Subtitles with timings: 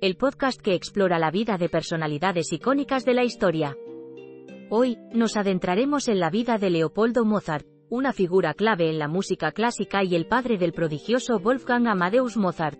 [0.00, 3.76] el podcast que explora la vida de personalidades icónicas de la historia.
[4.70, 9.50] Hoy, nos adentraremos en la vida de Leopoldo Mozart, una figura clave en la música
[9.50, 12.78] clásica y el padre del prodigioso Wolfgang Amadeus Mozart.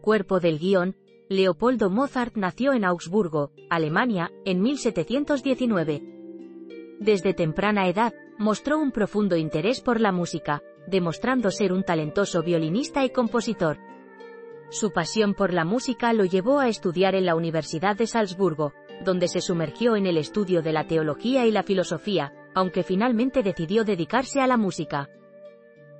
[0.00, 0.96] Cuerpo del guion,
[1.28, 6.02] Leopoldo Mozart nació en Augsburgo, Alemania, en 1719.
[6.98, 13.04] Desde temprana edad, mostró un profundo interés por la música, demostrando ser un talentoso violinista
[13.04, 13.78] y compositor.
[14.70, 18.72] Su pasión por la música lo llevó a estudiar en la Universidad de Salzburgo,
[19.04, 23.84] donde se sumergió en el estudio de la teología y la filosofía, aunque finalmente decidió
[23.84, 25.08] dedicarse a la música.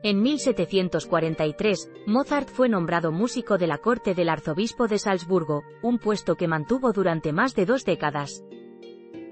[0.02, 6.36] En 1743, Mozart fue nombrado músico de la corte del arzobispo de Salzburgo, un puesto
[6.36, 8.44] que mantuvo durante más de dos décadas.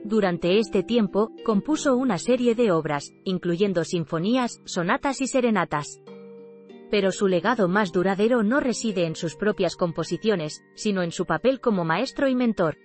[0.04, 6.00] Durante este tiempo, compuso una serie de obras, incluyendo sinfonías, sonatas y serenatas.
[6.90, 11.60] Pero su legado más duradero no reside en sus propias composiciones, sino en su papel
[11.60, 12.78] como maestro y mentor.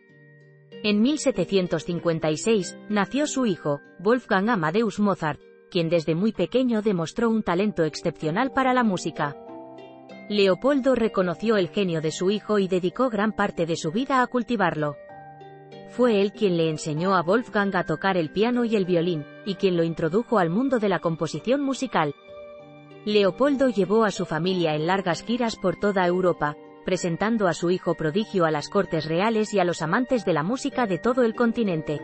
[0.83, 7.83] En 1756, nació su hijo, Wolfgang Amadeus Mozart, quien desde muy pequeño demostró un talento
[7.83, 9.35] excepcional para la música.
[10.29, 14.27] Leopoldo reconoció el genio de su hijo y dedicó gran parte de su vida a
[14.27, 14.95] cultivarlo.
[15.89, 19.55] Fue él quien le enseñó a Wolfgang a tocar el piano y el violín, y
[19.55, 22.13] quien lo introdujo al mundo de la composición musical.
[23.05, 27.95] Leopoldo llevó a su familia en largas giras por toda Europa, presentando a su hijo
[27.95, 31.33] prodigio a las cortes reales y a los amantes de la música de todo el
[31.33, 32.01] continente.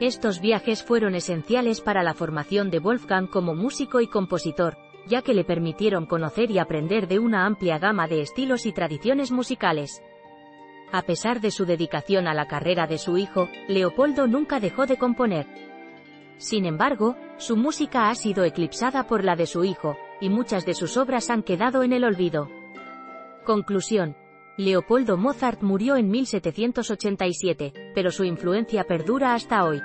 [0.00, 4.76] Estos viajes fueron esenciales para la formación de Wolfgang como músico y compositor,
[5.06, 9.30] ya que le permitieron conocer y aprender de una amplia gama de estilos y tradiciones
[9.30, 10.02] musicales.
[10.90, 14.98] A pesar de su dedicación a la carrera de su hijo, Leopoldo nunca dejó de
[14.98, 15.46] componer.
[16.36, 20.74] Sin embargo, su música ha sido eclipsada por la de su hijo, y muchas de
[20.74, 22.48] sus obras han quedado en el olvido.
[23.44, 24.16] Conclusión.
[24.56, 29.82] Leopoldo Mozart murió en 1787, pero su influencia perdura hasta hoy.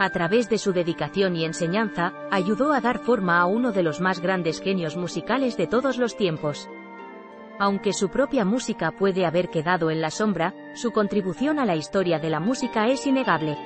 [0.00, 4.00] A través de su dedicación y enseñanza, ayudó a dar forma a uno de los
[4.00, 6.68] más grandes genios musicales de todos los tiempos.
[7.60, 12.18] Aunque su propia música puede haber quedado en la sombra, su contribución a la historia
[12.18, 13.56] de la música es innegable.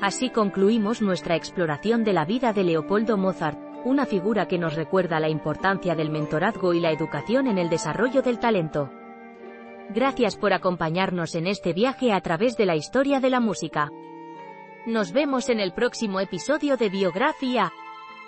[0.00, 5.20] Así concluimos nuestra exploración de la vida de Leopoldo Mozart, una figura que nos recuerda
[5.20, 8.90] la importancia del mentorazgo y la educación en el desarrollo del talento.
[9.90, 13.90] Gracias por acompañarnos en este viaje a través de la historia de la música.
[14.86, 17.72] Nos vemos en el próximo episodio de Biografía.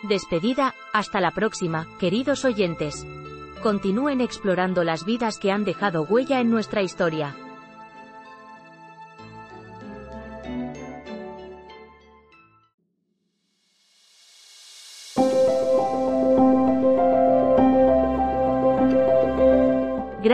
[0.03, 3.06] Despedida, hasta la próxima, queridos oyentes
[3.66, 7.34] continúen explorando las vidas que han dejado huella en nuestra historia.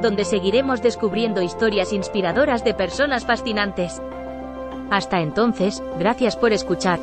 [0.00, 4.00] donde seguiremos descubriendo historias inspiradoras de personas fascinantes.
[4.90, 6.98] Hasta entonces, gracias por escuchar.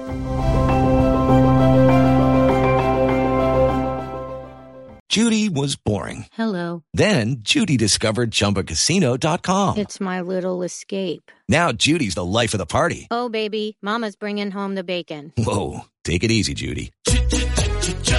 [5.09, 6.25] Judy was boring.
[6.33, 6.83] Hello.
[6.93, 9.77] Then Judy discovered ChumbaCasino.com.
[9.77, 11.31] It's my little escape.
[11.49, 13.07] Now Judy's the life of the party.
[13.09, 15.33] Oh, baby, Mama's bringing home the bacon.
[15.37, 16.91] Whoa, take it easy, Judy.